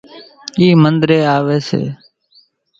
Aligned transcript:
اِي 0.59 0.67
منۮرين 0.81 1.23
آوي 1.35 1.57
سي 1.67 1.81